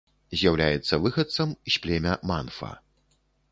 [0.39, 2.73] З'яўляецца выхадцам з племя манфа.